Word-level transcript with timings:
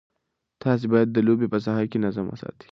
تاسي 0.61 0.85
باید 0.93 1.09
د 1.11 1.17
لوبې 1.27 1.47
په 1.53 1.57
ساحه 1.65 1.85
کې 1.91 1.97
نظم 2.05 2.25
وساتئ. 2.29 2.67